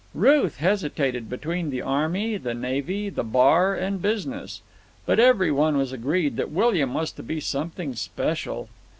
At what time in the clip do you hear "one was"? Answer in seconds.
5.51-5.91